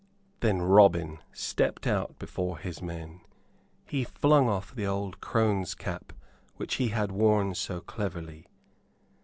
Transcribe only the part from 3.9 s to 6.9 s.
flung off the old crone's cap which he